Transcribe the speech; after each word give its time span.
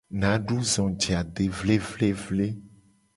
Nadu 0.21 0.57
zo 0.73 0.85
je 1.03 1.11
ade 1.21 1.45
vlevlevle. 1.57 2.49